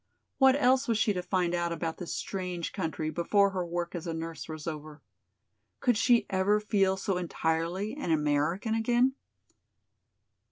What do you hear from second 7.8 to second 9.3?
an American again?